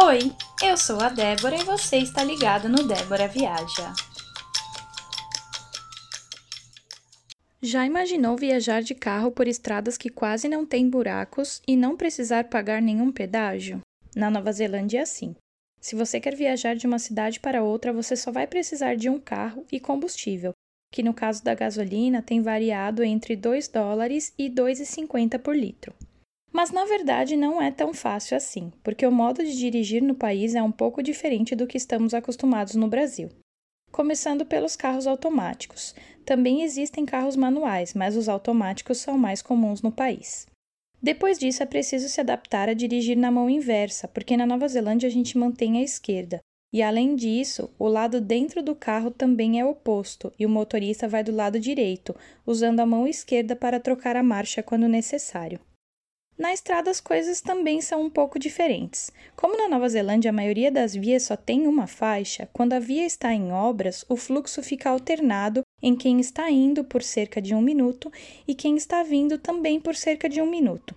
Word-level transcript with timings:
Oi, 0.00 0.32
eu 0.62 0.76
sou 0.76 1.00
a 1.00 1.08
Débora 1.08 1.56
e 1.56 1.64
você 1.64 1.96
está 1.96 2.22
ligado 2.22 2.68
no 2.68 2.86
Débora 2.86 3.26
Viaja. 3.26 3.92
Já 7.60 7.84
imaginou 7.84 8.36
viajar 8.36 8.80
de 8.80 8.94
carro 8.94 9.32
por 9.32 9.48
estradas 9.48 9.98
que 9.98 10.08
quase 10.08 10.48
não 10.48 10.64
têm 10.64 10.88
buracos 10.88 11.60
e 11.66 11.76
não 11.76 11.96
precisar 11.96 12.44
pagar 12.44 12.80
nenhum 12.80 13.10
pedágio? 13.10 13.80
Na 14.14 14.30
Nova 14.30 14.52
Zelândia 14.52 15.00
é 15.00 15.02
assim. 15.02 15.34
Se 15.80 15.96
você 15.96 16.20
quer 16.20 16.36
viajar 16.36 16.76
de 16.76 16.86
uma 16.86 17.00
cidade 17.00 17.40
para 17.40 17.64
outra, 17.64 17.92
você 17.92 18.14
só 18.14 18.30
vai 18.30 18.46
precisar 18.46 18.94
de 18.94 19.10
um 19.10 19.18
carro 19.18 19.66
e 19.70 19.80
combustível, 19.80 20.52
que 20.92 21.02
no 21.02 21.12
caso 21.12 21.42
da 21.42 21.56
gasolina 21.56 22.22
tem 22.22 22.40
variado 22.40 23.02
entre 23.02 23.34
2 23.34 23.66
dólares 23.66 24.32
e 24.38 24.48
2,50 24.48 25.40
por 25.40 25.56
litro. 25.56 25.92
Mas 26.58 26.72
na 26.72 26.84
verdade 26.84 27.36
não 27.36 27.62
é 27.62 27.70
tão 27.70 27.94
fácil 27.94 28.36
assim, 28.36 28.72
porque 28.82 29.06
o 29.06 29.12
modo 29.12 29.44
de 29.44 29.56
dirigir 29.56 30.02
no 30.02 30.12
país 30.12 30.56
é 30.56 30.60
um 30.60 30.72
pouco 30.72 31.00
diferente 31.00 31.54
do 31.54 31.68
que 31.68 31.76
estamos 31.76 32.12
acostumados 32.12 32.74
no 32.74 32.88
Brasil. 32.88 33.28
Começando 33.92 34.44
pelos 34.44 34.74
carros 34.74 35.06
automáticos. 35.06 35.94
Também 36.24 36.62
existem 36.62 37.06
carros 37.06 37.36
manuais, 37.36 37.94
mas 37.94 38.16
os 38.16 38.28
automáticos 38.28 38.98
são 38.98 39.16
mais 39.16 39.40
comuns 39.40 39.82
no 39.82 39.92
país. 39.92 40.48
Depois 41.00 41.38
disso, 41.38 41.62
é 41.62 41.66
preciso 41.66 42.08
se 42.08 42.20
adaptar 42.20 42.68
a 42.68 42.74
dirigir 42.74 43.16
na 43.16 43.30
mão 43.30 43.48
inversa, 43.48 44.08
porque 44.08 44.36
na 44.36 44.44
Nova 44.44 44.66
Zelândia 44.66 45.06
a 45.06 45.12
gente 45.12 45.38
mantém 45.38 45.78
a 45.78 45.82
esquerda. 45.82 46.40
E 46.72 46.82
além 46.82 47.14
disso, 47.14 47.72
o 47.78 47.86
lado 47.86 48.20
dentro 48.20 48.64
do 48.64 48.74
carro 48.74 49.12
também 49.12 49.60
é 49.60 49.64
oposto 49.64 50.32
e 50.36 50.44
o 50.44 50.50
motorista 50.50 51.06
vai 51.06 51.22
do 51.22 51.30
lado 51.30 51.60
direito, 51.60 52.16
usando 52.44 52.80
a 52.80 52.86
mão 52.86 53.06
esquerda 53.06 53.54
para 53.54 53.78
trocar 53.78 54.16
a 54.16 54.24
marcha 54.24 54.60
quando 54.60 54.88
necessário. 54.88 55.60
Na 56.38 56.54
estrada 56.54 56.88
as 56.88 57.00
coisas 57.00 57.40
também 57.40 57.80
são 57.80 58.00
um 58.00 58.08
pouco 58.08 58.38
diferentes. 58.38 59.10
Como 59.34 59.56
na 59.56 59.68
Nova 59.68 59.88
Zelândia 59.88 60.30
a 60.30 60.32
maioria 60.32 60.70
das 60.70 60.94
vias 60.94 61.24
só 61.24 61.36
tem 61.36 61.66
uma 61.66 61.88
faixa, 61.88 62.48
quando 62.52 62.74
a 62.74 62.78
via 62.78 63.04
está 63.04 63.34
em 63.34 63.50
obras, 63.50 64.04
o 64.08 64.16
fluxo 64.16 64.62
fica 64.62 64.88
alternado 64.88 65.62
em 65.82 65.96
quem 65.96 66.20
está 66.20 66.48
indo 66.48 66.84
por 66.84 67.02
cerca 67.02 67.42
de 67.42 67.56
um 67.56 67.60
minuto 67.60 68.12
e 68.46 68.54
quem 68.54 68.76
está 68.76 69.02
vindo 69.02 69.36
também 69.36 69.80
por 69.80 69.96
cerca 69.96 70.28
de 70.28 70.40
um 70.40 70.48
minuto. 70.48 70.94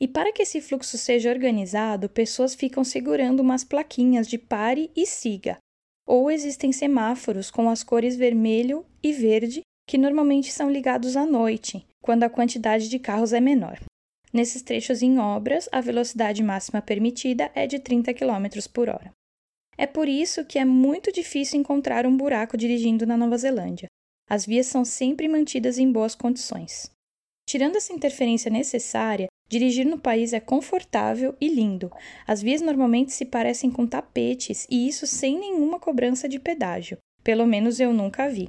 E 0.00 0.08
para 0.08 0.32
que 0.32 0.42
esse 0.42 0.60
fluxo 0.60 0.98
seja 0.98 1.30
organizado, 1.30 2.08
pessoas 2.08 2.56
ficam 2.56 2.82
segurando 2.82 3.40
umas 3.40 3.62
plaquinhas 3.62 4.26
de 4.26 4.38
pare 4.38 4.90
e 4.96 5.06
siga. 5.06 5.58
Ou 6.04 6.28
existem 6.32 6.72
semáforos 6.72 7.48
com 7.48 7.70
as 7.70 7.84
cores 7.84 8.16
vermelho 8.16 8.84
e 9.00 9.12
verde, 9.12 9.60
que 9.86 9.96
normalmente 9.96 10.50
são 10.50 10.68
ligados 10.68 11.16
à 11.16 11.24
noite, 11.24 11.86
quando 12.02 12.24
a 12.24 12.30
quantidade 12.30 12.88
de 12.88 12.98
carros 12.98 13.32
é 13.32 13.38
menor. 13.38 13.78
Nesses 14.32 14.62
trechos 14.62 15.02
em 15.02 15.18
obras, 15.18 15.68
a 15.72 15.80
velocidade 15.80 16.42
máxima 16.42 16.80
permitida 16.80 17.50
é 17.54 17.66
de 17.66 17.78
30 17.78 18.14
km 18.14 18.46
por 18.72 18.88
hora. 18.88 19.12
É 19.76 19.86
por 19.86 20.08
isso 20.08 20.44
que 20.44 20.58
é 20.58 20.64
muito 20.64 21.10
difícil 21.10 21.58
encontrar 21.58 22.06
um 22.06 22.16
buraco 22.16 22.56
dirigindo 22.56 23.06
na 23.06 23.16
Nova 23.16 23.36
Zelândia. 23.36 23.88
As 24.28 24.46
vias 24.46 24.66
são 24.66 24.84
sempre 24.84 25.26
mantidas 25.26 25.78
em 25.78 25.90
boas 25.90 26.14
condições. 26.14 26.90
Tirando 27.48 27.76
essa 27.76 27.92
interferência 27.92 28.48
necessária, 28.48 29.26
dirigir 29.48 29.84
no 29.84 29.98
país 29.98 30.32
é 30.32 30.38
confortável 30.38 31.34
e 31.40 31.48
lindo. 31.48 31.90
As 32.24 32.40
vias 32.40 32.60
normalmente 32.60 33.12
se 33.12 33.24
parecem 33.24 33.70
com 33.70 33.86
tapetes 33.86 34.68
e 34.70 34.86
isso 34.86 35.04
sem 35.04 35.36
nenhuma 35.36 35.80
cobrança 35.80 36.28
de 36.28 36.38
pedágio. 36.38 36.98
Pelo 37.24 37.44
menos 37.44 37.80
eu 37.80 37.92
nunca 37.92 38.28
vi. 38.28 38.48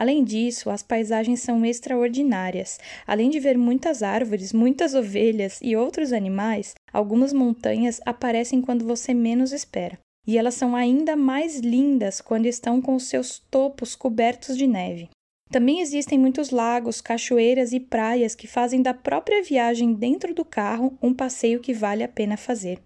Além 0.00 0.24
disso, 0.24 0.70
as 0.70 0.82
paisagens 0.82 1.42
são 1.42 1.62
extraordinárias. 1.62 2.80
Além 3.06 3.28
de 3.28 3.38
ver 3.38 3.58
muitas 3.58 4.02
árvores, 4.02 4.50
muitas 4.50 4.94
ovelhas 4.94 5.58
e 5.60 5.76
outros 5.76 6.10
animais, 6.10 6.72
algumas 6.90 7.34
montanhas 7.34 8.00
aparecem 8.06 8.62
quando 8.62 8.86
você 8.86 9.12
menos 9.12 9.52
espera. 9.52 9.98
E 10.26 10.38
elas 10.38 10.54
são 10.54 10.74
ainda 10.74 11.16
mais 11.16 11.60
lindas 11.60 12.22
quando 12.22 12.46
estão 12.46 12.80
com 12.80 12.98
seus 12.98 13.40
topos 13.50 13.94
cobertos 13.94 14.56
de 14.56 14.66
neve. 14.66 15.10
Também 15.50 15.82
existem 15.82 16.18
muitos 16.18 16.48
lagos, 16.48 17.02
cachoeiras 17.02 17.74
e 17.74 17.78
praias 17.78 18.34
que 18.34 18.46
fazem 18.46 18.80
da 18.80 18.94
própria 18.94 19.42
viagem 19.42 19.92
dentro 19.92 20.32
do 20.32 20.46
carro 20.46 20.96
um 21.02 21.12
passeio 21.12 21.60
que 21.60 21.74
vale 21.74 22.02
a 22.02 22.08
pena 22.08 22.38
fazer. 22.38 22.80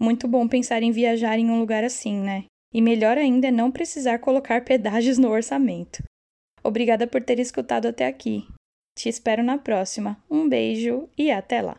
Muito 0.00 0.26
bom 0.26 0.48
pensar 0.48 0.82
em 0.82 0.92
viajar 0.92 1.38
em 1.38 1.50
um 1.50 1.60
lugar 1.60 1.84
assim, 1.84 2.16
né? 2.16 2.44
E 2.72 2.80
melhor 2.80 3.18
ainda 3.18 3.48
é 3.48 3.50
não 3.50 3.70
precisar 3.70 4.18
colocar 4.18 4.64
pedágios 4.64 5.18
no 5.18 5.28
orçamento. 5.28 6.02
Obrigada 6.64 7.06
por 7.06 7.22
ter 7.22 7.38
escutado 7.38 7.86
até 7.86 8.06
aqui. 8.06 8.46
Te 8.96 9.08
espero 9.08 9.42
na 9.42 9.58
próxima. 9.58 10.16
Um 10.30 10.48
beijo 10.48 11.08
e 11.18 11.30
até 11.30 11.60
lá! 11.60 11.72